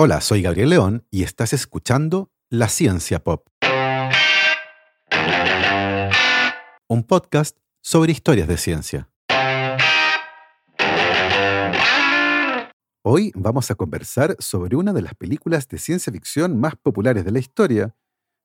[0.00, 3.48] Hola, soy Gabriel León y estás escuchando La Ciencia Pop.
[6.86, 9.10] Un podcast sobre historias de ciencia.
[13.02, 17.32] Hoy vamos a conversar sobre una de las películas de ciencia ficción más populares de
[17.32, 17.96] la historia,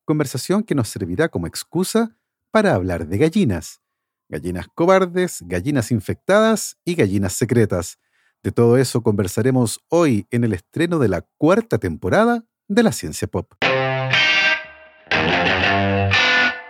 [0.05, 2.17] conversación que nos servirá como excusa
[2.49, 3.79] para hablar de gallinas.
[4.27, 7.99] Gallinas cobardes, gallinas infectadas y gallinas secretas
[8.43, 13.27] de todo eso conversaremos hoy en el estreno de la cuarta temporada de la Ciencia
[13.27, 13.53] Pop.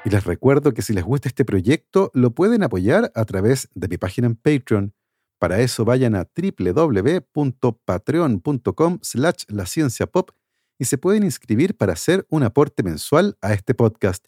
[0.06, 3.88] Y les recuerdo que si les gusta este proyecto, lo pueden apoyar a través de
[3.88, 4.94] mi página en Patreon.
[5.40, 9.66] Para eso vayan a www.patreon.com slash la
[10.08, 10.32] pop
[10.78, 14.26] y se pueden inscribir para hacer un aporte mensual a este podcast.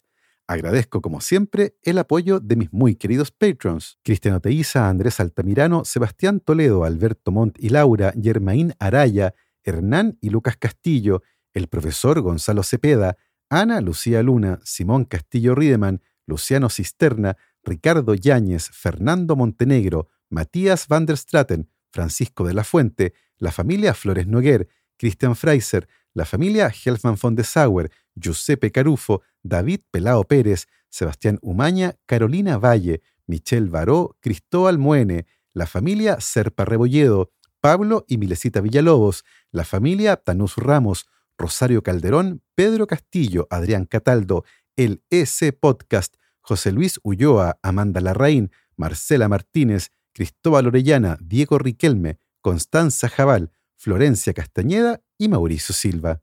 [0.48, 6.40] Agradezco, como siempre, el apoyo de mis muy queridos patrons: Cristiano Teiza, Andrés Altamirano, Sebastián
[6.40, 11.22] Toledo, Alberto Montt y Laura, Germaín Araya, Hernán y Lucas Castillo,
[11.52, 13.16] el profesor Gonzalo Cepeda,
[13.50, 21.16] Ana Lucía Luna, Simón Castillo Riedemann, Luciano Cisterna, Ricardo Yáñez, Fernando Montenegro, Matías van der
[21.16, 27.34] Straten, Francisco de la Fuente, la familia Flores Noguer, Cristian Freiser, la familia Helfman von
[27.34, 35.26] de Sauer, Giuseppe Carufo, David Pelao Pérez, Sebastián Umaña, Carolina Valle, Michelle Baró, Cristóbal Muene,
[35.52, 41.06] la familia Serpa Rebolledo, Pablo y Milesita Villalobos, la familia Tanús Ramos,
[41.38, 44.44] Rosario Calderón, Pedro Castillo, Adrián Cataldo,
[44.76, 53.08] el EC Podcast, José Luis Ulloa, Amanda Larraín, Marcela Martínez, Cristóbal Orellana, Diego Riquelme, Constanza
[53.08, 56.22] Jabal, Florencia Castañeda y Mauricio Silva.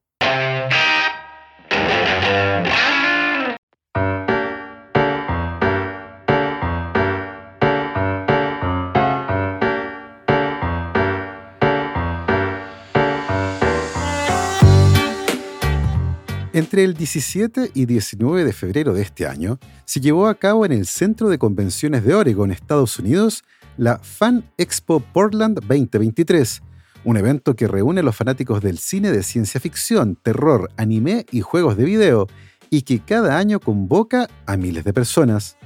[16.53, 20.71] Entre el 17 y 19 de febrero de este año, se llevó a cabo en
[20.71, 23.44] el Centro de Convenciones de Oregon, Estados Unidos,
[23.75, 26.61] la Fan Expo Portland 2023,
[27.05, 31.41] un evento que reúne a los fanáticos del cine de ciencia ficción, terror, anime y
[31.41, 32.28] juegos de video,
[32.69, 35.57] y que cada año convoca a miles de personas.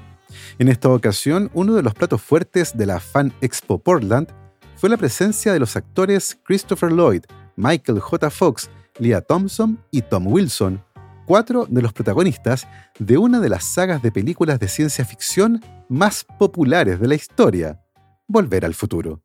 [0.58, 4.30] En esta ocasión, uno de los platos fuertes de la Fan Expo Portland
[4.78, 7.24] fue la presencia de los actores Christopher Lloyd,
[7.58, 8.30] Michael J.
[8.30, 8.70] Fox,
[9.00, 10.84] Leah Thompson y Tom Wilson,
[11.26, 12.68] cuatro de los protagonistas
[13.00, 17.82] de una de las sagas de películas de ciencia ficción más populares de la historia,
[18.30, 19.22] Volver al futuro.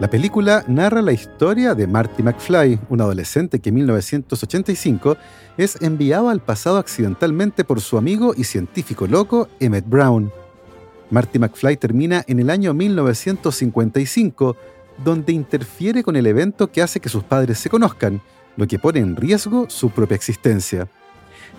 [0.00, 5.18] La película narra la historia de Marty McFly, un adolescente que en 1985
[5.58, 10.32] es enviado al pasado accidentalmente por su amigo y científico loco Emmett Brown.
[11.10, 14.56] Marty McFly termina en el año 1955,
[15.04, 18.22] donde interfiere con el evento que hace que sus padres se conozcan,
[18.56, 20.88] lo que pone en riesgo su propia existencia.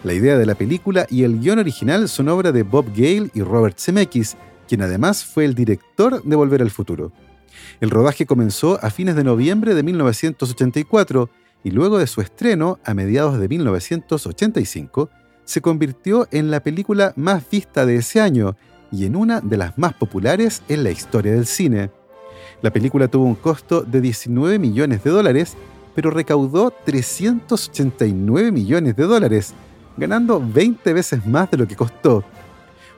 [0.04, 3.44] La idea de la película y el guion original son obra de Bob Gale y
[3.44, 4.36] Robert Zemeckis,
[4.68, 7.12] quien además fue el director de Volver al Futuro.
[7.80, 11.30] El rodaje comenzó a fines de noviembre de 1984
[11.64, 15.10] y luego de su estreno, a mediados de 1985,
[15.46, 18.56] se convirtió en la película más vista de ese año
[18.92, 21.92] y en una de las más populares en la historia del cine.
[22.62, 25.56] La película tuvo un costo de 19 millones de dólares,
[25.96, 29.54] pero recaudó 389 millones de dólares,
[29.98, 32.24] ganando 20 veces más de lo que costó.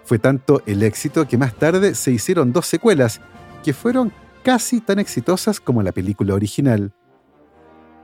[0.04, 3.22] Fue tanto el éxito que más tarde se hicieron dos secuelas,
[3.64, 4.12] que fueron
[4.44, 6.94] casi tan exitosas como la película original.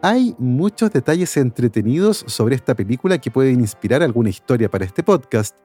[0.01, 5.57] Hay muchos detalles entretenidos sobre esta película que pueden inspirar alguna historia para este podcast.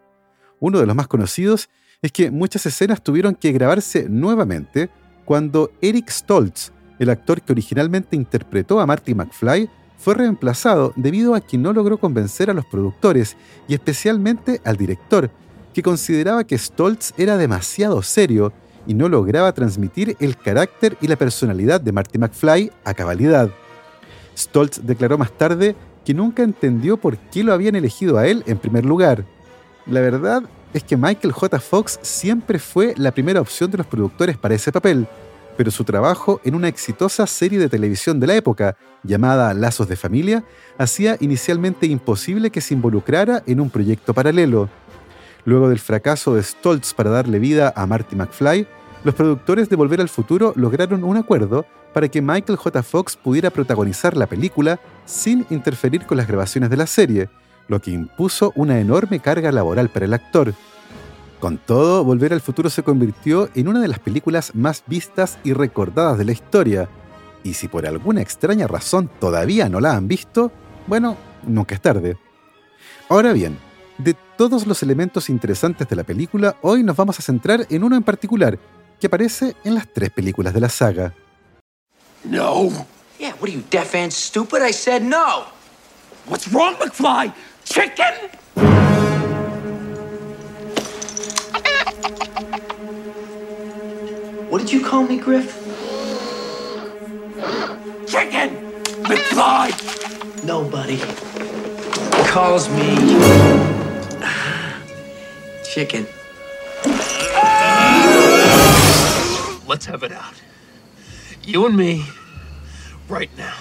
[0.59, 1.69] Uno de los más conocidos
[2.03, 4.91] es que muchas escenas tuvieron que grabarse nuevamente
[5.25, 11.41] cuando Eric Stoltz, el actor que originalmente interpretó a Marty McFly, fue reemplazado debido a
[11.41, 13.37] que no logró convencer a los productores
[13.69, 15.31] y especialmente al director,
[15.73, 18.53] que consideraba que Stoltz era demasiado serio
[18.87, 23.51] y no lograba transmitir el carácter y la personalidad de Marty McFly a cabalidad.
[24.37, 28.59] Stoltz declaró más tarde que nunca entendió por qué lo habían elegido a él en
[28.59, 29.25] primer lugar.
[29.87, 30.43] La verdad
[30.73, 31.61] es que Michael J.
[31.61, 35.07] Fox siempre fue la primera opción de los productores para ese papel,
[35.57, 39.97] pero su trabajo en una exitosa serie de televisión de la época, llamada Lazos de
[39.97, 40.45] Familia,
[40.77, 44.69] hacía inicialmente imposible que se involucrara en un proyecto paralelo.
[45.45, 48.67] Luego del fracaso de Stoltz para darle vida a Marty McFly,
[49.05, 52.83] los productores de Volver al Futuro lograron un acuerdo para que Michael J.
[52.83, 57.29] Fox pudiera protagonizar la película sin interferir con las grabaciones de la serie,
[57.69, 60.55] lo que impuso una enorme carga laboral para el actor.
[61.41, 65.53] Con todo, Volver al Futuro se convirtió en una de las películas más vistas y
[65.53, 66.89] recordadas de la historia,
[67.43, 70.51] y si por alguna extraña razón todavía no la han visto,
[70.87, 72.17] bueno, nunca es tarde.
[73.11, 73.59] Ahora bien,
[73.99, 77.97] de todos los elementos interesantes de la película, hoy nos vamos a centrar en uno
[77.97, 78.59] en particular,
[79.01, 81.15] que aparece en las tres películas de la saga.
[82.25, 82.71] No.
[83.19, 84.63] Yeah, what are you, deaf and stupid?
[84.63, 85.45] I said no.
[86.27, 87.33] What's wrong, McFly?
[87.65, 88.15] Chicken?
[94.51, 95.53] What did you call me, Griff?
[98.07, 98.51] Chicken!
[99.05, 100.45] McFly!
[100.45, 100.99] Nobody
[102.27, 103.74] calls me
[105.75, 106.07] chicken.
[109.67, 110.35] Let's have it out.
[111.43, 112.05] You and me,
[113.09, 113.57] right now.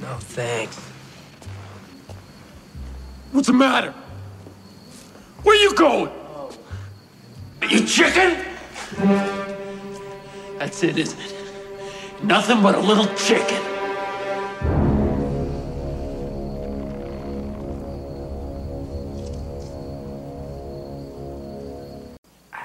[0.00, 0.76] No, thanks.
[3.30, 3.94] What's the matter?
[5.44, 6.10] Where you going?
[7.62, 8.44] Are You chicken?
[10.58, 11.34] That's it, isn't it?
[12.24, 13.77] Nothing but a little chicken.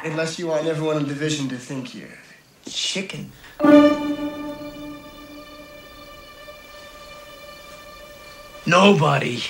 [0.04, 2.10] Unless you want everyone in the division to think you're
[2.66, 3.32] Chicken?
[8.66, 9.44] Nobody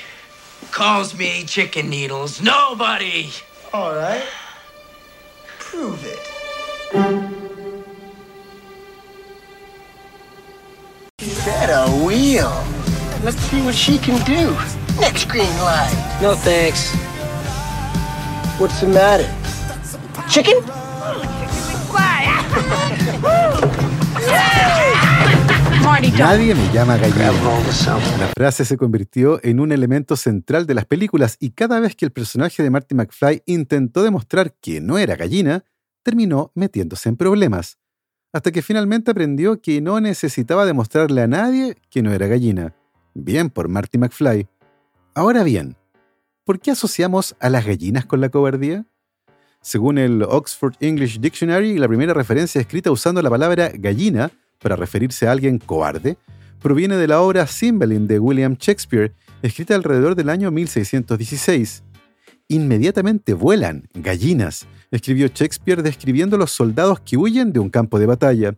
[0.72, 2.42] calls me chicken needles.
[2.42, 3.32] Nobody!
[3.74, 4.24] all right.
[5.58, 6.20] Prove it.
[11.18, 12.64] Get a wheel.
[13.24, 14.56] Let's see what she can do.
[15.00, 16.20] Next green light.
[16.22, 16.94] No thanks.
[18.60, 19.43] What's the matter?
[20.30, 20.56] Chicken?
[26.18, 27.32] Nadie me llama gallina.
[28.20, 32.06] La frase se convirtió en un elemento central de las películas y cada vez que
[32.06, 35.64] el personaje de Marty McFly intentó demostrar que no era gallina,
[36.04, 37.78] terminó metiéndose en problemas,
[38.32, 42.76] hasta que finalmente aprendió que no necesitaba demostrarle a nadie que no era gallina.
[43.14, 44.48] Bien por Marty McFly.
[45.16, 45.76] Ahora bien,
[46.44, 48.86] ¿por qué asociamos a las gallinas con la cobardía?
[49.64, 54.30] Según el Oxford English Dictionary, la primera referencia escrita usando la palabra gallina
[54.62, 56.18] para referirse a alguien cobarde
[56.62, 61.82] proviene de la obra Cymbeline de William Shakespeare, escrita alrededor del año 1616.
[62.50, 68.56] Inmediatamente vuelan, gallinas, escribió Shakespeare describiendo los soldados que huyen de un campo de batalla.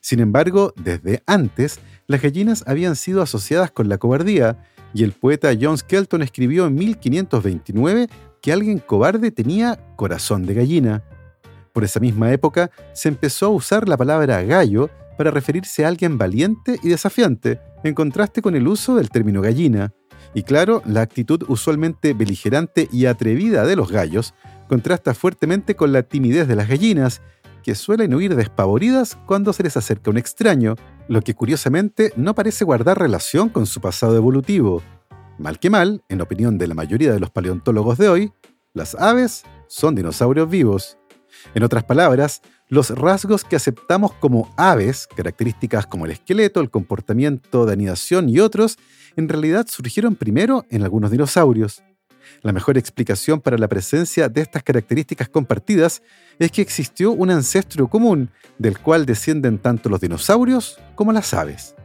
[0.00, 4.58] Sin embargo, desde antes, las gallinas habían sido asociadas con la cobardía,
[4.94, 8.08] y el poeta John Skelton escribió en 1529
[8.46, 11.02] que alguien cobarde tenía corazón de gallina.
[11.72, 14.88] Por esa misma época se empezó a usar la palabra gallo
[15.18, 19.92] para referirse a alguien valiente y desafiante, en contraste con el uso del término gallina.
[20.32, 24.32] Y claro, la actitud usualmente beligerante y atrevida de los gallos
[24.68, 27.22] contrasta fuertemente con la timidez de las gallinas,
[27.64, 30.76] que suelen huir despavoridas cuando se les acerca un extraño,
[31.08, 34.84] lo que curiosamente no parece guardar relación con su pasado evolutivo.
[35.38, 38.32] Mal que mal, en opinión de la mayoría de los paleontólogos de hoy,
[38.72, 40.96] las aves son dinosaurios vivos.
[41.54, 47.66] En otras palabras, los rasgos que aceptamos como aves, características como el esqueleto, el comportamiento
[47.66, 48.78] de anidación y otros,
[49.16, 51.82] en realidad surgieron primero en algunos dinosaurios.
[52.42, 56.02] La mejor explicación para la presencia de estas características compartidas
[56.38, 61.76] es que existió un ancestro común del cual descienden tanto los dinosaurios como las aves.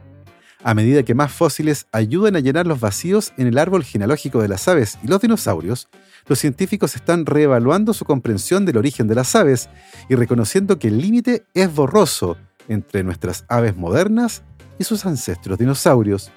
[0.64, 4.46] A medida que más fósiles ayudan a llenar los vacíos en el árbol genealógico de
[4.46, 5.88] las aves y los dinosaurios,
[6.28, 9.68] los científicos están reevaluando su comprensión del origen de las aves
[10.08, 12.36] y reconociendo que el límite es borroso
[12.68, 14.44] entre nuestras aves modernas
[14.78, 16.30] y sus ancestros dinosaurios.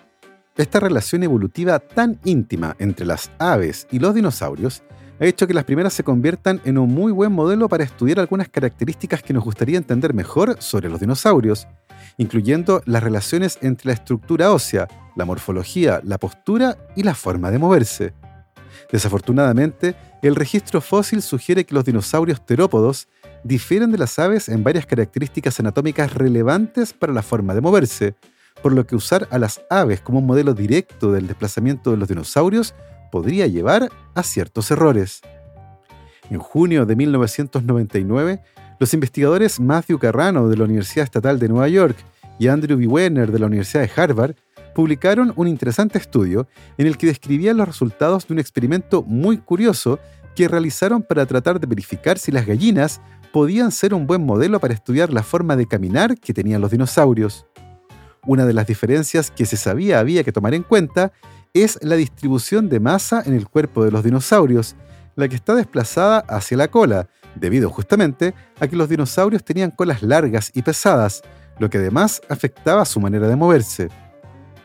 [0.57, 4.81] Esta relación evolutiva tan íntima entre las aves y los dinosaurios
[5.19, 8.49] ha hecho que las primeras se conviertan en un muy buen modelo para estudiar algunas
[8.49, 11.67] características que nos gustaría entender mejor sobre los dinosaurios,
[12.17, 17.59] incluyendo las relaciones entre la estructura ósea, la morfología, la postura y la forma de
[17.59, 18.13] moverse.
[18.91, 23.07] Desafortunadamente, el registro fósil sugiere que los dinosaurios terópodos
[23.43, 28.15] difieren de las aves en varias características anatómicas relevantes para la forma de moverse,
[28.61, 32.07] por lo que usar a las aves como un modelo directo del desplazamiento de los
[32.07, 32.73] dinosaurios
[33.15, 35.21] podría llevar a ciertos errores.
[36.29, 38.41] En junio de 1999,
[38.77, 41.95] los investigadores Matthew Carrano de la Universidad Estatal de Nueva York
[42.39, 42.87] y Andrew B.
[42.87, 44.35] Werner de la Universidad de Harvard
[44.73, 49.97] publicaron un interesante estudio en el que describían los resultados de un experimento muy curioso
[50.35, 52.99] que realizaron para tratar de verificar si las gallinas
[53.31, 57.45] podían ser un buen modelo para estudiar la forma de caminar que tenían los dinosaurios.
[58.25, 61.13] Una de las diferencias que se sabía había que tomar en cuenta
[61.63, 64.75] es la distribución de masa en el cuerpo de los dinosaurios,
[65.15, 70.03] la que está desplazada hacia la cola, debido justamente a que los dinosaurios tenían colas
[70.03, 71.21] largas y pesadas,
[71.57, 73.87] lo que además afectaba su manera de moverse.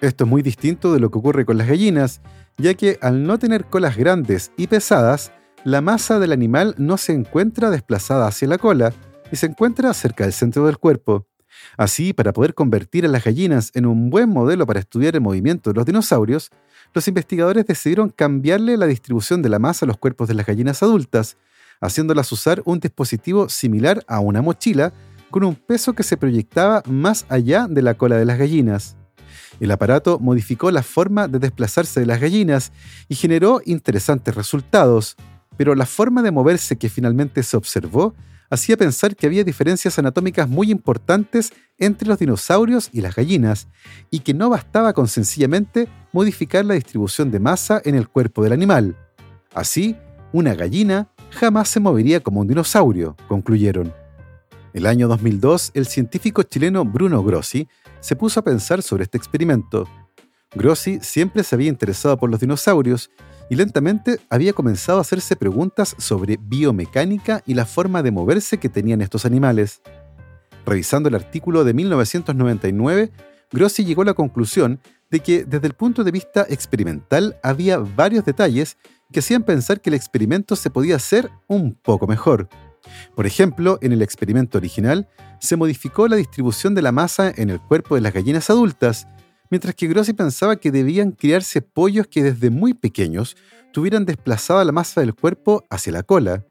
[0.01, 2.21] Esto es muy distinto de lo que ocurre con las gallinas,
[2.59, 5.31] ya que al no tener colas grandes y pesadas,
[5.63, 8.93] la masa del animal no se encuentra desplazada hacia la cola
[9.31, 11.29] y se encuentra cerca del centro del cuerpo.
[11.77, 15.71] Así, para poder convertir a las gallinas en un buen modelo para estudiar el movimiento
[15.71, 16.51] de los dinosaurios,
[16.93, 20.83] los investigadores decidieron cambiarle la distribución de la masa a los cuerpos de las gallinas
[20.83, 21.37] adultas,
[21.81, 24.93] haciéndolas usar un dispositivo similar a una mochila
[25.31, 28.97] con un peso que se proyectaba más allá de la cola de las gallinas.
[29.61, 32.73] El aparato modificó la forma de desplazarse de las gallinas
[33.09, 35.17] y generó interesantes resultados,
[35.57, 38.15] pero la forma de moverse que finalmente se observó
[38.50, 43.69] hacía pensar que había diferencias anatómicas muy importantes entre los dinosaurios y las gallinas,
[44.11, 48.52] y que no bastaba con sencillamente modificar la distribución de masa en el cuerpo del
[48.52, 48.97] animal.
[49.54, 49.97] Así,
[50.33, 53.95] una gallina jamás se movería como un dinosaurio, concluyeron.
[54.73, 57.69] El año 2002, el científico chileno Bruno Grossi
[58.00, 59.88] se puso a pensar sobre este experimento.
[60.54, 63.11] Grossi siempre se había interesado por los dinosaurios
[63.50, 68.69] y lentamente había comenzado a hacerse preguntas sobre biomecánica y la forma de moverse que
[68.69, 69.83] tenían estos animales.
[70.64, 73.11] Revisando el artículo de 1999,
[73.50, 74.80] Grossi llegó a la conclusión
[75.11, 78.76] de que desde el punto de vista experimental había varios detalles
[79.12, 82.49] que hacían pensar que el experimento se podía hacer un poco mejor.
[83.16, 85.09] Por ejemplo, en el experimento original
[85.40, 89.09] se modificó la distribución de la masa en el cuerpo de las gallinas adultas,
[89.50, 93.37] mientras que Grossi pensaba que debían criarse pollos que desde muy pequeños
[93.73, 96.45] tuvieran desplazada la masa del cuerpo hacia la cola.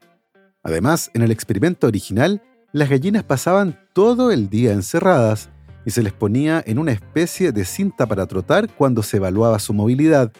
[0.62, 2.42] Además, en el experimento original,
[2.72, 5.48] las gallinas pasaban todo el día encerradas
[5.84, 9.72] y se les ponía en una especie de cinta para trotar cuando se evaluaba su
[9.72, 10.32] movilidad.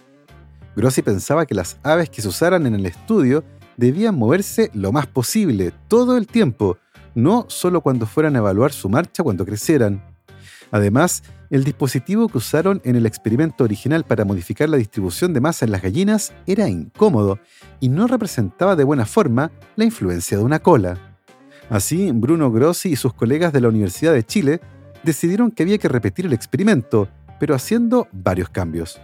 [0.76, 3.42] Grossi pensaba que las aves que se usaran en el estudio
[3.76, 6.76] debían moverse lo más posible, todo el tiempo,
[7.14, 10.04] no solo cuando fueran a evaluar su marcha cuando crecieran.
[10.70, 15.64] Además, el dispositivo que usaron en el experimento original para modificar la distribución de masa
[15.64, 17.40] en las gallinas era incómodo
[17.80, 20.96] y no representaba de buena forma la influencia de una cola.
[21.68, 24.60] Así, Bruno Grossi y sus colegas de la Universidad de Chile
[25.02, 27.08] decidieron que había que repetir el experimento,
[27.40, 29.00] pero haciendo varios cambios.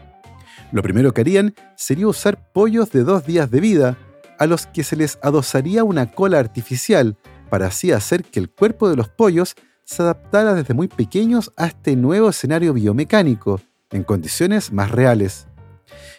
[0.71, 3.99] Lo primero que harían sería usar pollos de dos días de vida,
[4.39, 7.17] a los que se les adosaría una cola artificial,
[7.51, 9.55] para así hacer que el cuerpo de los pollos
[9.87, 15.47] se adaptara desde muy pequeños a este nuevo escenario biomecánico, en condiciones más reales.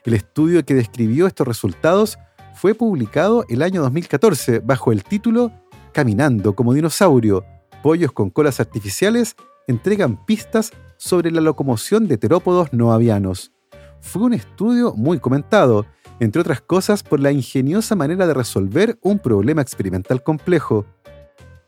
[0.05, 2.17] El estudio que describió estos resultados
[2.55, 5.51] fue publicado el año 2014 bajo el título
[5.91, 7.45] Caminando como dinosaurio,
[7.83, 9.35] pollos con colas artificiales
[9.67, 13.51] entregan pistas sobre la locomoción de terópodos no avianos.
[13.99, 15.85] Fue un estudio muy comentado,
[16.21, 20.85] entre otras cosas por la ingeniosa manera de resolver un problema experimental complejo.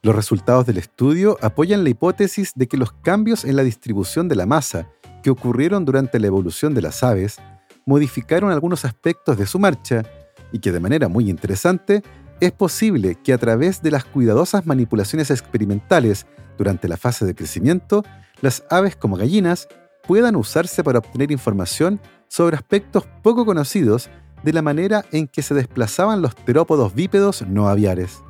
[0.01, 4.36] Los resultados del estudio apoyan la hipótesis de que los cambios en la distribución de
[4.36, 4.88] la masa
[5.22, 7.38] que ocurrieron durante la evolución de las aves
[7.86, 10.03] modificaron algunos aspectos de su marcha
[10.53, 12.01] y que de manera muy interesante
[12.39, 16.25] es posible que a través de las cuidadosas manipulaciones experimentales
[16.58, 18.06] durante la fase de crecimiento,
[18.39, 19.68] las aves como gallinas
[20.08, 24.10] puedan usarse para obtener información sobre aspectos poco conocidos
[24.44, 28.24] de la manera en que se desplazaban los terópodos bípedos no aviares.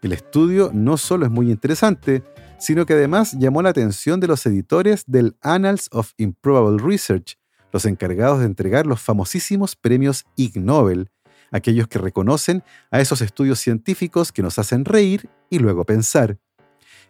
[0.00, 2.22] El estudio no solo es muy interesante,
[2.58, 7.36] sino que además llamó la atención de los editores del Annals of Improbable Research,
[7.72, 11.10] los encargados de entregar los famosísimos premios Ig Nobel,
[11.50, 12.62] aquellos que reconocen
[12.92, 16.38] a esos estudios científicos que nos hacen reír y luego pensar.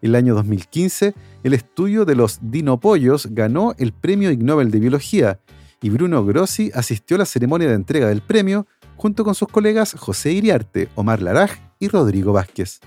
[0.01, 5.41] El año 2015, el estudio de los dinopollos ganó el premio Ig Nobel de Biología
[5.83, 8.67] y Bruno Grossi asistió a la ceremonia de entrega del premio
[8.97, 12.81] junto con sus colegas José Iriarte, Omar Laraj y Rodrigo Vázquez.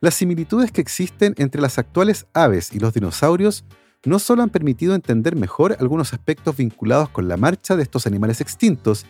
[0.00, 3.64] Las similitudes que existen entre las actuales aves y los dinosaurios
[4.04, 8.40] no solo han permitido entender mejor algunos aspectos vinculados con la marcha de estos animales
[8.40, 9.04] extintos,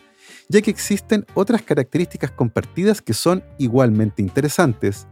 [0.49, 5.07] ya que existen otras características compartidas que son igualmente interesantes.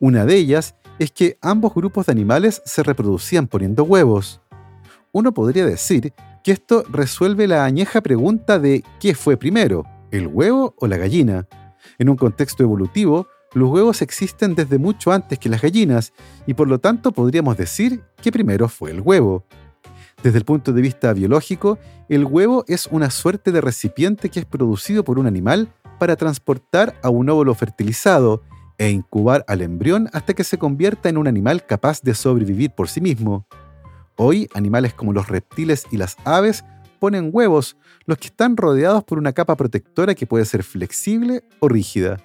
[0.00, 4.40] Una de ellas es que ambos grupos de animales se reproducían poniendo huevos.
[5.12, 10.74] Uno podría decir que esto resuelve la añeja pregunta de ¿qué fue primero, el huevo
[10.78, 11.46] o la gallina?
[11.98, 16.12] En un contexto evolutivo, los huevos existen desde mucho antes que las gallinas
[16.46, 19.44] y por lo tanto podríamos decir que primero fue el huevo.
[20.22, 24.46] Desde el punto de vista biológico, el huevo es una suerte de recipiente que es
[24.46, 28.42] producido por un animal para transportar a un óvulo fertilizado
[28.78, 32.88] e incubar al embrión hasta que se convierta en un animal capaz de sobrevivir por
[32.88, 33.46] sí mismo.
[34.16, 36.64] Hoy, animales como los reptiles y las aves
[37.04, 41.68] ponen huevos, los que están rodeados por una capa protectora que puede ser flexible o
[41.68, 42.16] rígida.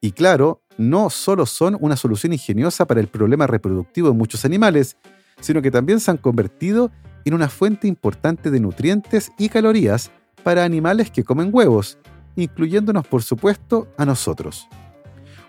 [0.00, 4.96] Y claro, no solo son una solución ingeniosa para el problema reproductivo de muchos animales,
[5.42, 6.90] sino que también se han convertido
[7.26, 10.10] en una fuente importante de nutrientes y calorías
[10.42, 11.98] para animales que comen huevos,
[12.34, 14.68] incluyéndonos por supuesto a nosotros.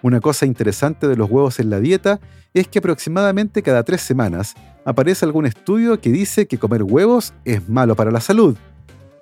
[0.05, 2.19] Una cosa interesante de los huevos en la dieta
[2.53, 4.53] es que aproximadamente cada tres semanas
[4.85, 8.55] aparece algún estudio que dice que comer huevos es malo para la salud.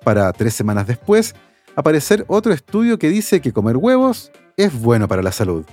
[0.04, 1.34] Para tres semanas después,
[1.74, 5.64] aparecer otro estudio que dice que comer huevos es bueno para la salud.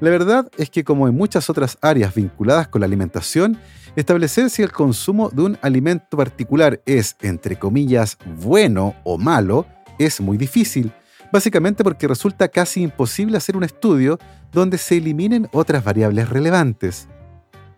[0.00, 3.56] La verdad es que como en muchas otras áreas vinculadas con la alimentación,
[3.96, 9.64] establecer si el consumo de un alimento particular es, entre comillas, bueno o malo,
[9.98, 10.92] es muy difícil,
[11.32, 14.18] básicamente porque resulta casi imposible hacer un estudio
[14.52, 17.08] donde se eliminen otras variables relevantes.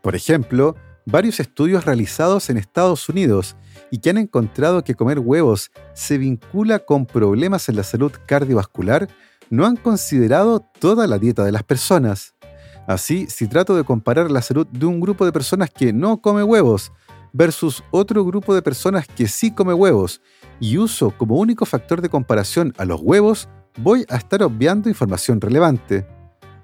[0.02, 0.76] Por ejemplo,
[1.06, 3.56] varios estudios realizados en Estados Unidos
[3.90, 9.08] y que han encontrado que comer huevos se vincula con problemas en la salud cardiovascular
[9.50, 12.34] no han considerado toda la dieta de las personas.
[12.86, 16.42] Así, si trato de comparar la salud de un grupo de personas que no come
[16.42, 16.92] huevos
[17.32, 20.20] versus otro grupo de personas que sí come huevos
[20.60, 23.48] y uso como único factor de comparación a los huevos,
[23.78, 26.06] voy a estar obviando información relevante.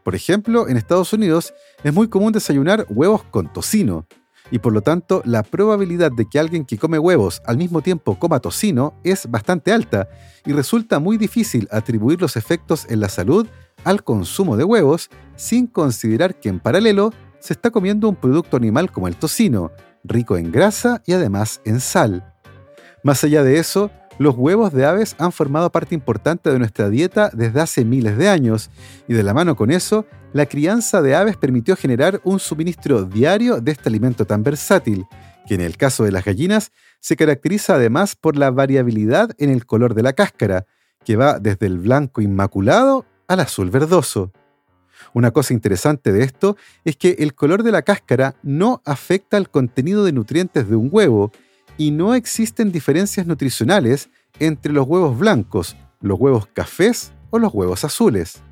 [0.02, 4.06] Por ejemplo, en Estados Unidos es muy común desayunar huevos con tocino,
[4.50, 8.18] y por lo tanto la probabilidad de que alguien que come huevos al mismo tiempo
[8.18, 10.08] coma tocino es bastante alta,
[10.44, 13.46] y resulta muy difícil atribuir los efectos en la salud
[13.84, 18.90] al consumo de huevos sin considerar que en paralelo se está comiendo un producto animal
[18.90, 19.70] como el tocino,
[20.02, 22.33] rico en grasa y además en sal.
[23.04, 27.30] Más allá de eso, los huevos de aves han formado parte importante de nuestra dieta
[27.34, 28.70] desde hace miles de años,
[29.06, 33.60] y de la mano con eso, la crianza de aves permitió generar un suministro diario
[33.60, 35.04] de este alimento tan versátil,
[35.46, 39.66] que en el caso de las gallinas se caracteriza además por la variabilidad en el
[39.66, 40.64] color de la cáscara,
[41.04, 44.32] que va desde el blanco inmaculado al azul verdoso.
[45.12, 49.50] Una cosa interesante de esto es que el color de la cáscara no afecta al
[49.50, 51.32] contenido de nutrientes de un huevo,
[51.76, 57.84] y no existen diferencias nutricionales entre los huevos blancos, los huevos cafés o los huevos
[57.84, 58.42] azules.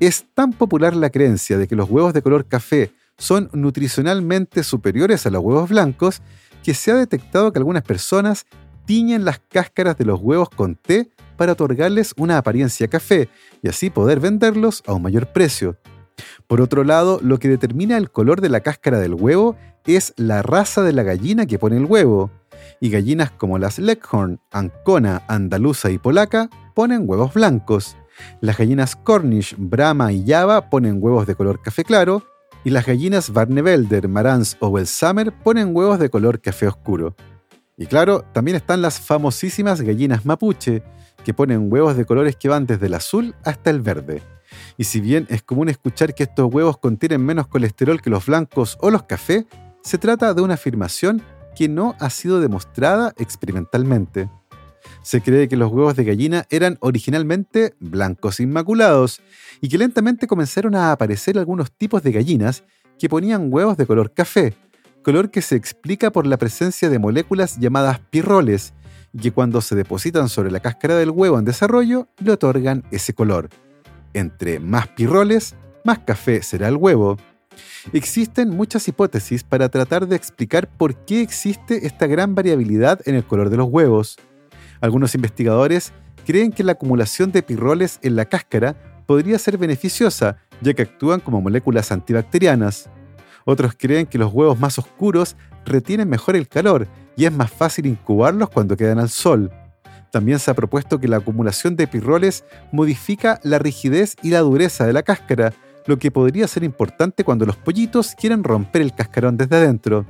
[0.00, 5.26] Es tan popular la creencia de que los huevos de color café son nutricionalmente superiores
[5.26, 6.22] a los huevos blancos
[6.62, 8.46] que se ha detectado que algunas personas
[8.86, 13.28] tiñen las cáscaras de los huevos con té para otorgarles una apariencia café
[13.62, 15.76] y así poder venderlos a un mayor precio.
[16.46, 20.42] Por otro lado, lo que determina el color de la cáscara del huevo es la
[20.42, 22.30] raza de la gallina que pone el huevo
[22.80, 27.96] y gallinas como las Leghorn, Ancona, Andaluza y Polaca ponen huevos blancos.
[28.40, 32.22] Las gallinas Cornish, Brahma y Java ponen huevos de color café claro,
[32.64, 37.14] y las gallinas Barnevelder, Marans o Belsamer ponen huevos de color café oscuro.
[37.76, 40.82] Y claro, también están las famosísimas gallinas mapuche,
[41.24, 44.22] que ponen huevos de colores que van desde el azul hasta el verde.
[44.76, 48.76] Y si bien es común escuchar que estos huevos contienen menos colesterol que los blancos
[48.80, 49.46] o los café,
[49.82, 51.22] se trata de una afirmación
[51.58, 54.30] que no ha sido demostrada experimentalmente.
[55.02, 59.20] Se cree que los huevos de gallina eran originalmente blancos inmaculados
[59.60, 62.62] y que lentamente comenzaron a aparecer algunos tipos de gallinas
[62.96, 64.54] que ponían huevos de color café,
[65.02, 68.72] color que se explica por la presencia de moléculas llamadas pirroles
[69.12, 73.14] y que cuando se depositan sobre la cáscara del huevo en desarrollo le otorgan ese
[73.14, 73.48] color.
[74.14, 77.16] Entre más pirroles, más café será el huevo.
[77.92, 83.24] Existen muchas hipótesis para tratar de explicar por qué existe esta gran variabilidad en el
[83.24, 84.16] color de los huevos.
[84.80, 85.92] Algunos investigadores
[86.26, 91.20] creen que la acumulación de pirroles en la cáscara podría ser beneficiosa, ya que actúan
[91.20, 92.90] como moléculas antibacterianas.
[93.44, 97.86] Otros creen que los huevos más oscuros retienen mejor el calor y es más fácil
[97.86, 99.50] incubarlos cuando quedan al sol.
[100.12, 104.86] También se ha propuesto que la acumulación de pirroles modifica la rigidez y la dureza
[104.86, 105.52] de la cáscara,
[105.88, 110.06] lo que podría ser importante cuando los pollitos quieren romper el cascarón desde adentro.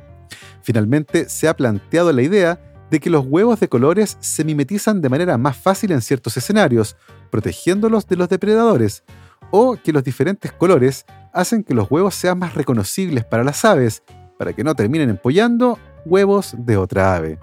[0.60, 2.60] Finalmente, se ha planteado la idea
[2.90, 6.96] de que los huevos de colores se mimetizan de manera más fácil en ciertos escenarios,
[7.30, 9.04] protegiéndolos de los depredadores,
[9.52, 14.02] o que los diferentes colores hacen que los huevos sean más reconocibles para las aves,
[14.36, 17.38] para que no terminen empollando huevos de otra ave.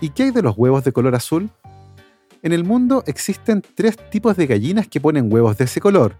[0.00, 1.50] ¿Y qué hay de los huevos de color azul?
[2.42, 6.16] En el mundo existen tres tipos de gallinas que ponen huevos de ese color,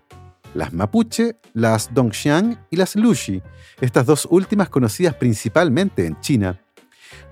[0.54, 3.42] las mapuche, las dongxiang y las lushi,
[3.80, 6.60] estas dos últimas conocidas principalmente en China.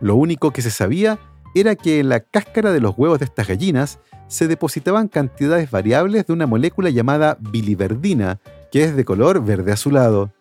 [0.01, 1.19] Lo único que se sabía
[1.55, 6.27] era que en la cáscara de los huevos de estas gallinas se depositaban cantidades variables
[6.27, 10.33] de una molécula llamada biliverdina, que es de color verde azulado.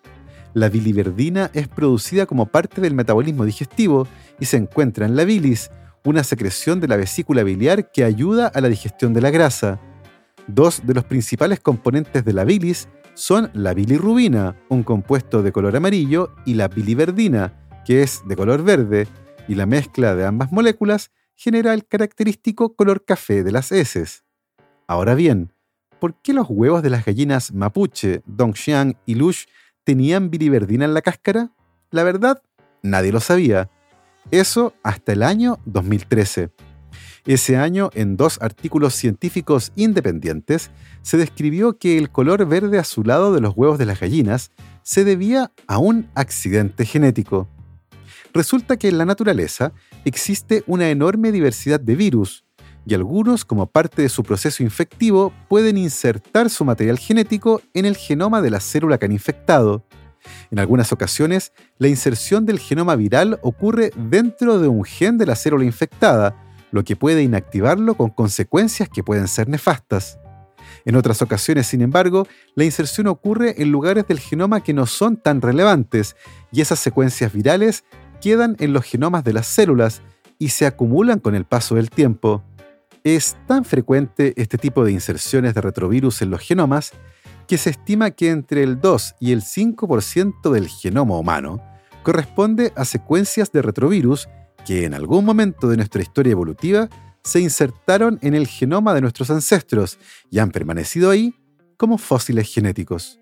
[0.53, 4.07] La biliverdina es producida como parte del metabolismo digestivo
[4.39, 5.71] y se encuentra en la bilis,
[6.03, 9.79] una secreción de la vesícula biliar que ayuda a la digestión de la grasa.
[10.47, 15.75] Dos de los principales componentes de la bilis son la bilirrubina, un compuesto de color
[15.75, 17.53] amarillo, y la biliverdina,
[17.85, 19.07] que es de color verde,
[19.47, 24.23] y la mezcla de ambas moléculas genera el característico color café de las heces.
[24.87, 25.53] Ahora bien,
[25.99, 29.45] ¿por qué los huevos de las gallinas mapuche, dongxiang y lush
[29.83, 31.51] tenían biliverdina en la cáscara?
[31.89, 32.41] La verdad,
[32.83, 33.69] nadie lo sabía.
[34.29, 36.51] Eso hasta el año 2013.
[37.25, 40.71] Ese año, en dos artículos científicos independientes,
[41.03, 45.51] se describió que el color verde azulado de los huevos de las gallinas se debía
[45.67, 47.47] a un accidente genético.
[48.33, 49.71] Resulta que en la naturaleza
[50.03, 52.43] existe una enorme diversidad de virus,
[52.85, 57.95] y algunos, como parte de su proceso infectivo, pueden insertar su material genético en el
[57.95, 59.85] genoma de la célula que han infectado.
[60.49, 65.35] En algunas ocasiones, la inserción del genoma viral ocurre dentro de un gen de la
[65.35, 66.35] célula infectada,
[66.71, 70.17] lo que puede inactivarlo con consecuencias que pueden ser nefastas.
[70.85, 75.17] En otras ocasiones, sin embargo, la inserción ocurre en lugares del genoma que no son
[75.17, 76.15] tan relevantes,
[76.51, 77.83] y esas secuencias virales
[78.21, 80.01] quedan en los genomas de las células
[80.39, 82.43] y se acumulan con el paso del tiempo.
[83.03, 86.93] Es tan frecuente este tipo de inserciones de retrovirus en los genomas
[87.47, 91.61] que se estima que entre el 2 y el 5% del genoma humano
[92.03, 94.29] corresponde a secuencias de retrovirus
[94.65, 96.89] que en algún momento de nuestra historia evolutiva
[97.23, 101.35] se insertaron en el genoma de nuestros ancestros y han permanecido ahí
[101.77, 103.19] como fósiles genéticos.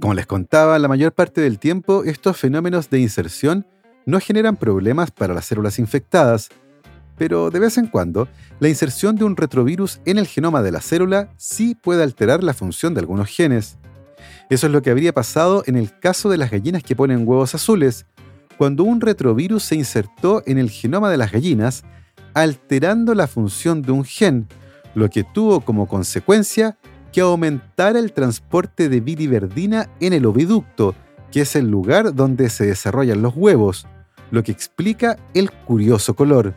[0.00, 3.66] Como les contaba, la mayor parte del tiempo estos fenómenos de inserción
[4.06, 6.48] no generan problemas para las células infectadas,
[7.18, 8.28] pero de vez en cuando
[8.60, 12.54] la inserción de un retrovirus en el genoma de la célula sí puede alterar la
[12.54, 13.76] función de algunos genes.
[14.48, 17.54] Eso es lo que habría pasado en el caso de las gallinas que ponen huevos
[17.54, 18.06] azules,
[18.60, 21.82] cuando un retrovirus se insertó en el genoma de las gallinas,
[22.34, 24.48] alterando la función de un gen,
[24.94, 26.76] lo que tuvo como consecuencia
[27.10, 30.94] que aumentara el transporte de biliverdina en el oviducto,
[31.32, 33.86] que es el lugar donde se desarrollan los huevos,
[34.30, 36.52] lo que explica el curioso color.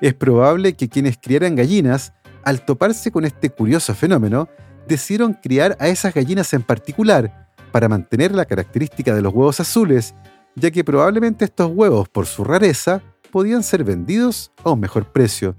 [0.00, 2.12] Es probable que quienes criaran gallinas,
[2.44, 4.48] al toparse con este curioso fenómeno,
[4.86, 10.14] decidieron criar a esas gallinas en particular, para mantener la característica de los huevos azules,
[10.56, 15.54] ya que probablemente estos huevos, por su rareza, podían ser vendidos a un mejor precio.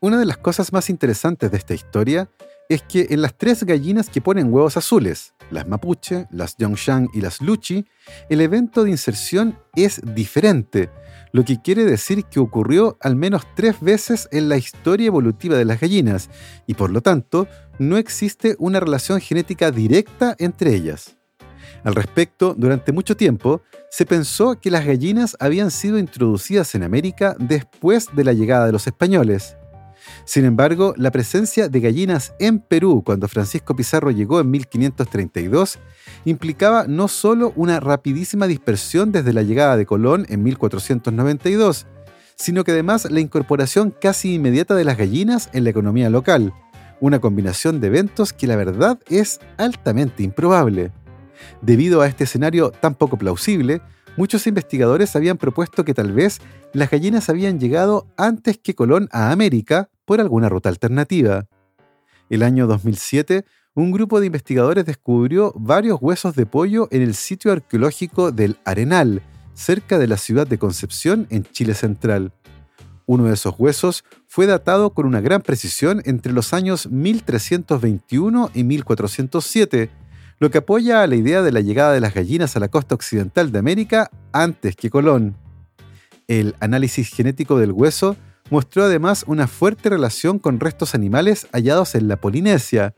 [0.00, 2.28] Una de las cosas más interesantes de esta historia
[2.68, 7.20] es que en las tres gallinas que ponen huevos azules, las mapuche, las yongshan y
[7.20, 7.86] las luchi,
[8.28, 10.90] el evento de inserción es diferente,
[11.32, 15.64] lo que quiere decir que ocurrió al menos tres veces en la historia evolutiva de
[15.64, 16.30] las gallinas,
[16.66, 17.46] y por lo tanto
[17.78, 21.16] no existe una relación genética directa entre ellas.
[21.84, 27.36] Al respecto, durante mucho tiempo, se pensó que las gallinas habían sido introducidas en América
[27.38, 29.56] después de la llegada de los españoles.
[30.24, 35.78] Sin embargo, la presencia de gallinas en Perú cuando Francisco Pizarro llegó en 1532
[36.24, 41.86] implicaba no solo una rapidísima dispersión desde la llegada de Colón en 1492,
[42.36, 46.52] sino que además la incorporación casi inmediata de las gallinas en la economía local,
[47.00, 50.92] una combinación de eventos que la verdad es altamente improbable.
[51.62, 53.80] Debido a este escenario tan poco plausible,
[54.16, 56.40] muchos investigadores habían propuesto que tal vez
[56.72, 61.46] las gallinas habían llegado antes que Colón a América por alguna ruta alternativa.
[62.28, 63.44] El año 2007,
[63.74, 69.22] un grupo de investigadores descubrió varios huesos de pollo en el sitio arqueológico del Arenal,
[69.54, 72.32] cerca de la ciudad de Concepción, en Chile Central.
[73.06, 78.64] Uno de esos huesos fue datado con una gran precisión entre los años 1321 y
[78.64, 79.90] 1407,
[80.38, 82.94] lo que apoya a la idea de la llegada de las gallinas a la costa
[82.94, 85.36] occidental de América antes que Colón.
[86.28, 88.16] El análisis genético del hueso
[88.50, 92.94] mostró además una fuerte relación con restos animales hallados en la Polinesia,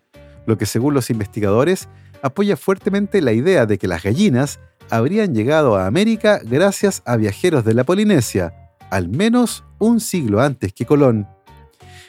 [0.46, 1.88] lo que según los investigadores
[2.22, 4.59] apoya fuertemente la idea de que las gallinas
[4.90, 8.55] habrían llegado a América gracias a viajeros de la Polinesia,
[8.90, 11.29] al menos un siglo antes que Colón.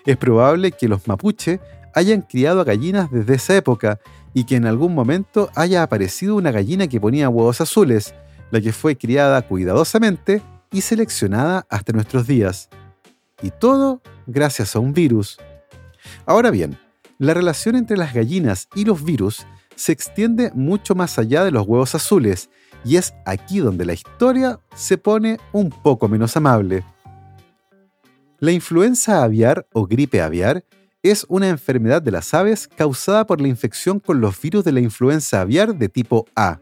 [0.05, 1.59] Es probable que los mapuche
[1.93, 3.99] hayan criado a gallinas desde esa época
[4.33, 8.13] y que en algún momento haya aparecido una gallina que ponía huevos azules,
[8.51, 12.69] la que fue criada cuidadosamente y seleccionada hasta nuestros días.
[13.41, 15.39] Y todo gracias a un virus.
[16.25, 16.77] Ahora bien,
[17.17, 21.65] la relación entre las gallinas y los virus se extiende mucho más allá de los
[21.67, 22.49] huevos azules
[22.83, 26.83] y es aquí donde la historia se pone un poco menos amable.
[28.39, 30.63] La influenza aviar o gripe aviar
[31.03, 34.81] es una enfermedad de las aves causada por la infección con los virus de la
[34.81, 36.59] influenza aviar de tipo A.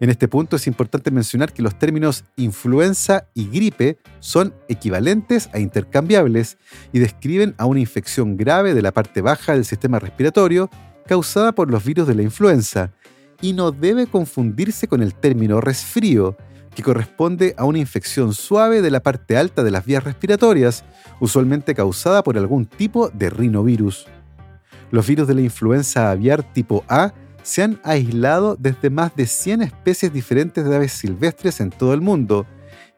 [0.00, 5.58] En este punto es importante mencionar que los términos influenza y gripe son equivalentes a
[5.58, 6.56] intercambiables
[6.92, 10.70] y describen a una infección grave de la parte baja del sistema respiratorio
[11.06, 12.92] causada por los virus de la influenza
[13.40, 16.36] y no debe confundirse con el término resfrío,
[16.76, 20.84] que corresponde a una infección suave de la parte alta de las vías respiratorias,
[21.20, 24.06] usualmente causada por algún tipo de rinovirus.
[24.90, 29.62] Los virus de la influenza aviar tipo A se han aislado desde más de 100
[29.62, 32.44] especies diferentes de aves silvestres en todo el mundo,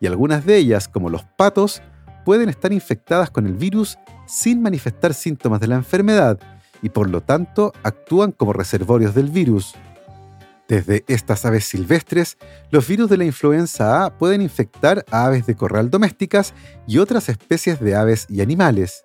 [0.01, 1.81] y algunas de ellas, como los patos,
[2.25, 6.41] pueden estar infectadas con el virus sin manifestar síntomas de la enfermedad
[6.83, 9.75] y por lo tanto actúan como reservorios del virus.
[10.68, 12.37] Desde estas aves silvestres,
[12.70, 16.52] los virus de la influenza A pueden infectar a aves de corral domésticas
[16.87, 19.02] y otras especies de aves y animales.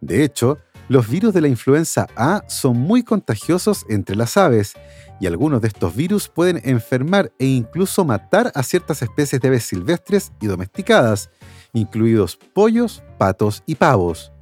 [0.00, 4.74] De hecho, los virus de la influenza A son muy contagiosos entre las aves
[5.18, 9.64] y algunos de estos virus pueden enfermar e incluso matar a ciertas especies de aves
[9.64, 11.30] silvestres y domesticadas,
[11.72, 14.32] incluidos pollos, patos y pavos.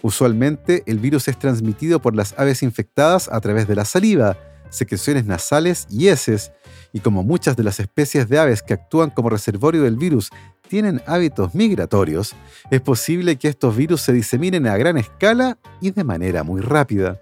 [0.00, 4.38] Usualmente el virus es transmitido por las aves infectadas a través de la saliva,
[4.72, 6.50] secreciones nasales y heces,
[6.92, 10.30] y como muchas de las especies de aves que actúan como reservorio del virus
[10.68, 12.34] tienen hábitos migratorios,
[12.70, 17.20] es posible que estos virus se diseminen a gran escala y de manera muy rápida.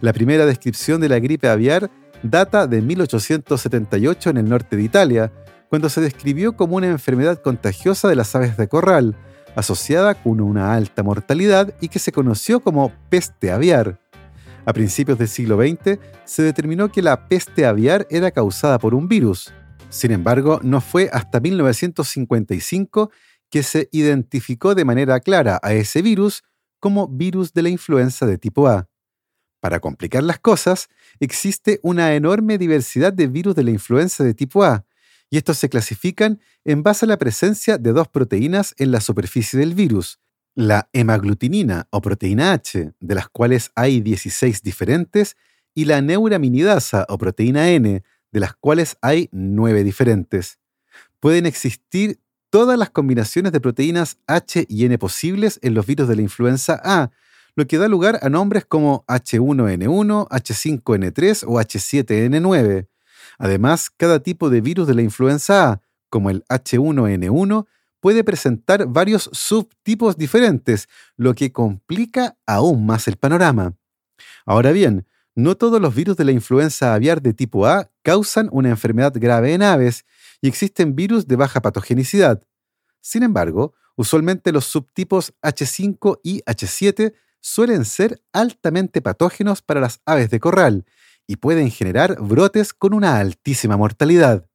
[0.00, 1.90] La primera descripción de la gripe aviar
[2.22, 5.32] data de 1878 en el norte de Italia,
[5.68, 9.16] cuando se describió como una enfermedad contagiosa de las aves de corral,
[9.56, 13.98] asociada con una alta mortalidad y que se conoció como peste aviar.
[14.66, 19.08] A principios del siglo XX se determinó que la peste aviar era causada por un
[19.08, 19.52] virus,
[19.94, 23.12] sin embargo, no fue hasta 1955
[23.48, 26.42] que se identificó de manera clara a ese virus
[26.80, 28.88] como virus de la influenza de tipo A.
[29.60, 30.88] Para complicar las cosas,
[31.20, 34.84] existe una enorme diversidad de virus de la influenza de tipo A,
[35.30, 39.60] y estos se clasifican en base a la presencia de dos proteínas en la superficie
[39.60, 40.18] del virus,
[40.54, 45.36] la hemaglutinina o proteína H, de las cuales hay 16 diferentes,
[45.74, 50.58] y la neuraminidasa o proteína N, de las cuales hay nueve diferentes.
[51.20, 56.16] Pueden existir todas las combinaciones de proteínas H y N posibles en los virus de
[56.16, 57.10] la influenza A,
[57.56, 62.88] lo que da lugar a nombres como H1N1, H5N3 o H7N9.
[63.38, 67.66] Además, cada tipo de virus de la influenza A, como el H1N1,
[68.04, 73.78] puede presentar varios subtipos diferentes, lo que complica aún más el panorama.
[74.44, 78.68] Ahora bien, no todos los virus de la influenza aviar de tipo A causan una
[78.68, 80.04] enfermedad grave en aves
[80.42, 82.42] y existen virus de baja patogenicidad.
[83.00, 90.28] Sin embargo, usualmente los subtipos H5 y H7 suelen ser altamente patógenos para las aves
[90.28, 90.84] de corral
[91.26, 94.46] y pueden generar brotes con una altísima mortalidad.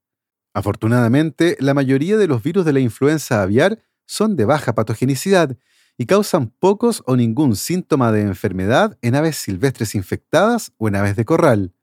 [0.53, 5.57] Afortunadamente, la mayoría de los virus de la influenza aviar son de baja patogenicidad
[5.97, 11.15] y causan pocos o ningún síntoma de enfermedad en aves silvestres infectadas o en aves
[11.15, 11.73] de corral.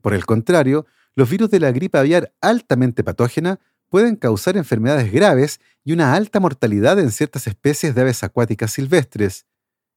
[0.00, 5.60] Por el contrario, los virus de la gripe aviar altamente patógena pueden causar enfermedades graves
[5.84, 9.46] y una alta mortalidad en ciertas especies de aves acuáticas silvestres,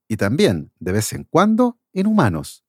[0.07, 2.63] y también, de vez en cuando, en humanos.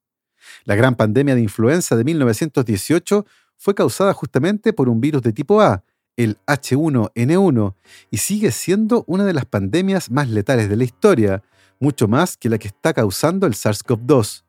[0.64, 3.26] La gran pandemia de influenza de 1918
[3.60, 5.84] fue causada justamente por un virus de tipo A,
[6.16, 7.74] el H1N1
[8.10, 11.42] y sigue siendo una de las pandemias más letales de la historia,
[11.78, 14.44] mucho más que la que está causando el SARS-CoV-2.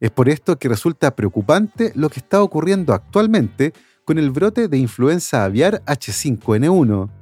[0.00, 3.72] Es por esto que resulta preocupante lo que está ocurriendo actualmente
[4.04, 7.19] con el brote de influenza aviar H5N1.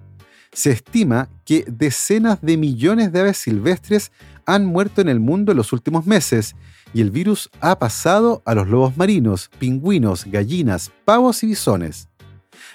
[0.59, 4.11] Se estima que decenas de millones de aves silvestres
[4.45, 6.57] han muerto en el mundo en los últimos meses
[6.93, 12.09] y el virus ha pasado a los lobos marinos, pingüinos, gallinas, pavos y bisones.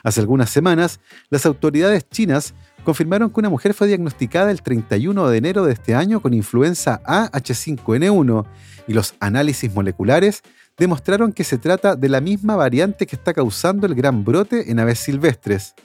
[0.02, 2.54] Hace algunas semanas, las autoridades chinas
[2.86, 7.04] confirmaron que una mujer fue diagnosticada el 31 de enero de este año con influenza
[7.04, 8.46] AH5N1
[8.88, 10.42] y los análisis moleculares
[10.78, 14.80] demostraron que se trata de la misma variante que está causando el gran brote en
[14.80, 15.76] aves silvestres.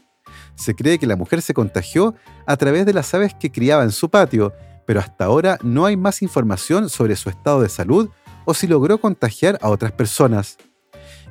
[0.58, 3.92] Se cree que la mujer se contagió a través de las aves que criaba en
[3.92, 4.52] su patio,
[4.86, 8.10] pero hasta ahora no hay más información sobre su estado de salud
[8.44, 10.58] o si logró contagiar a otras personas.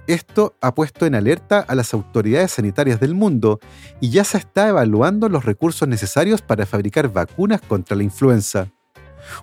[0.08, 3.60] Esto ha puesto en alerta a las autoridades sanitarias del mundo
[4.00, 8.72] y ya se está evaluando los recursos necesarios para fabricar vacunas contra la influenza.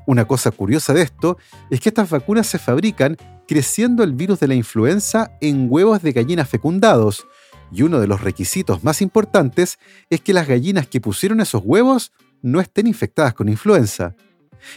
[0.07, 1.37] Una cosa curiosa de esto
[1.69, 6.13] es que estas vacunas se fabrican creciendo el virus de la influenza en huevos de
[6.13, 7.27] gallinas fecundados,
[7.75, 12.13] Y uno de los requisitos más importantes es que las gallinas que pusieron esos huevos
[12.41, 14.15] no estén infectadas con influenza.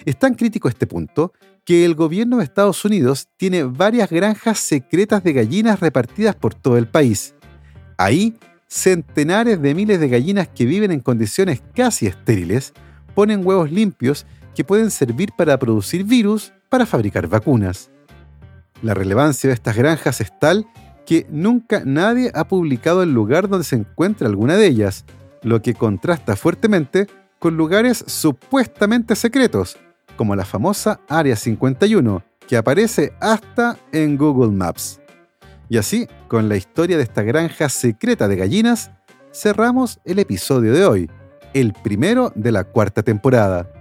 [0.04, 1.32] Es tan crítico este punto
[1.64, 6.76] que el gobierno de Estados Unidos tiene varias granjas secretas de gallinas repartidas por todo
[6.78, 7.36] el país.
[7.98, 8.36] Ahí,
[8.68, 12.74] centenares de miles de gallinas que viven en condiciones casi estériles
[13.14, 17.92] ponen huevos limpios que pueden servir para producir virus para fabricar vacunas.
[18.82, 20.66] La relevancia de estas granjas es tal
[21.08, 25.06] que nunca nadie ha publicado el lugar donde se encuentra alguna de ellas,
[25.42, 27.08] lo que contrasta fuertemente
[27.40, 29.78] con lugares supuestamente secretos,
[30.18, 35.00] como la famosa Área 51, que aparece hasta en Google Maps.
[35.70, 38.92] Y así, con la historia de esta granja secreta de gallinas,
[39.32, 41.10] cerramos el episodio de hoy,
[41.54, 43.72] el primero de la cuarta temporada.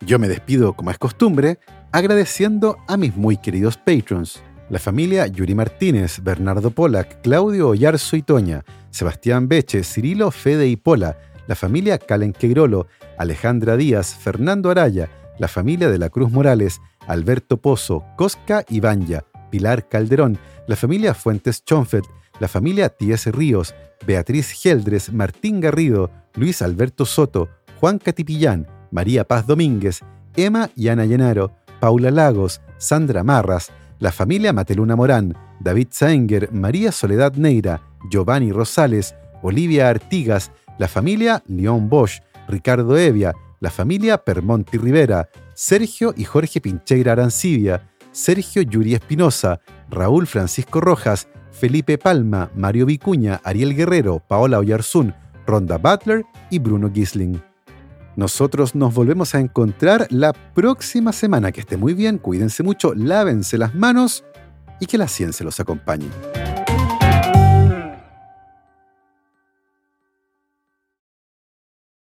[0.00, 1.60] Yo me despido, como es costumbre,
[1.92, 8.22] agradeciendo a mis muy queridos patrons la familia Yuri Martínez, Bernardo Polak, Claudio Oyarzo y
[8.22, 15.08] Toña, Sebastián Beche, Cirilo Fede y Pola, la familia Calen Queirolo, Alejandra Díaz, Fernando Araya,
[15.38, 21.14] la familia de la Cruz Morales, Alberto Pozo, Cosca y Banya, Pilar Calderón, la familia
[21.14, 22.04] Fuentes Chonfet,
[22.40, 23.74] la familia Tíez Ríos,
[24.06, 27.48] Beatriz Geldres, Martín Garrido, Luis Alberto Soto,
[27.80, 30.00] Juan Catipillán, María Paz Domínguez,
[30.36, 36.92] Emma y Ana Llenaro, Paula Lagos, Sandra Marras, la familia Mateluna Morán, David Saenger, María
[36.92, 44.78] Soledad Neira, Giovanni Rosales, Olivia Artigas, la familia León Bosch, Ricardo Evia, la familia Permonti
[44.78, 52.86] Rivera, Sergio y Jorge Pincheira Arancibia, Sergio Yuri Espinosa, Raúl Francisco Rojas, Felipe Palma, Mario
[52.86, 55.14] Vicuña, Ariel Guerrero, Paola Oyarzún,
[55.46, 57.40] Ronda Butler y Bruno Gisling.
[58.16, 61.52] Nosotros nos volvemos a encontrar la próxima semana.
[61.52, 64.24] Que esté muy bien, cuídense mucho, lávense las manos
[64.80, 66.08] y que la ciencia los acompañe.